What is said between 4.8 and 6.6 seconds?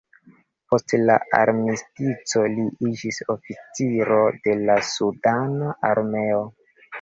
sudana armeo.